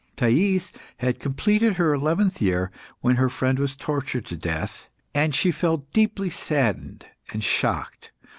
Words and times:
Thais 0.15 0.71
had 0.97 1.19
completed 1.19 1.75
her 1.75 1.93
eleventh 1.93 2.41
year 2.41 2.71
when 3.01 3.17
her 3.17 3.29
friend 3.29 3.59
was 3.59 3.75
tortured 3.75 4.25
to 4.25 4.35
death, 4.35 4.89
and 5.13 5.35
she 5.35 5.51
felt 5.51 5.93
deeply 5.93 6.31
saddened 6.31 7.05
and 7.31 7.43
shocked. 7.43 8.11